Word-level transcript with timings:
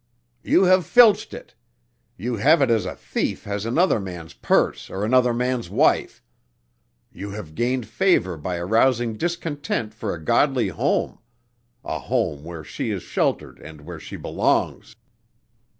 "You 0.41 0.63
have 0.63 0.87
filched 0.87 1.31
it! 1.31 1.53
You 2.17 2.37
have 2.37 2.59
it 2.63 2.71
as 2.71 2.85
a 2.87 2.95
thief 2.95 3.43
has 3.43 3.67
another 3.67 3.99
man's 3.99 4.33
purse 4.33 4.89
or 4.89 5.05
another 5.05 5.31
man's 5.31 5.69
wife. 5.69 6.23
You 7.11 7.29
have 7.29 7.53
gained 7.53 7.85
favor 7.85 8.35
by 8.35 8.55
arousing 8.57 9.13
discontent 9.15 9.93
for 9.93 10.11
a 10.11 10.23
Godly 10.25 10.69
home: 10.69 11.19
a 11.85 11.99
home 11.99 12.43
where 12.43 12.63
she 12.63 12.89
is 12.89 13.03
sheltered 13.03 13.59
and 13.59 13.81
where 13.81 13.99
she 13.99 14.15
belongs." 14.15 14.95